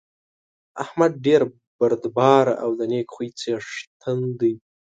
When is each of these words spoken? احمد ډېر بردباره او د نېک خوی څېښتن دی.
احمد 0.83 1.11
ډېر 1.25 1.41
بردباره 1.77 2.53
او 2.63 2.69
د 2.79 2.81
نېک 2.91 3.07
خوی 3.15 3.29
څېښتن 3.39 4.19
دی. 4.39 4.53